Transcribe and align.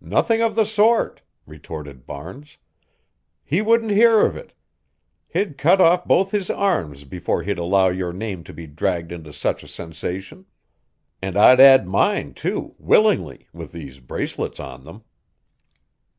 "Nothing 0.00 0.40
of 0.40 0.54
the 0.54 0.64
sort," 0.64 1.20
retorted 1.44 2.06
Barnes. 2.06 2.56
"He 3.44 3.60
wouldn't 3.60 3.90
hear 3.90 4.24
of 4.24 4.34
it. 4.34 4.54
He'd 5.28 5.58
cut 5.58 5.78
off 5.78 6.06
both 6.06 6.30
his 6.30 6.48
arms 6.48 7.04
before 7.04 7.42
he'd 7.42 7.58
allow 7.58 7.90
your 7.90 8.14
name 8.14 8.44
to 8.44 8.54
be 8.54 8.66
dragged 8.66 9.12
into 9.12 9.30
such 9.30 9.62
a 9.62 9.68
sensation. 9.68 10.46
And 11.20 11.36
I'd 11.36 11.60
add 11.60 11.86
mine, 11.86 12.32
too, 12.32 12.76
willingly, 12.78 13.46
with 13.52 13.72
these 13.72 14.00
bracelets 14.00 14.58
on 14.58 14.84
them." 14.84 15.04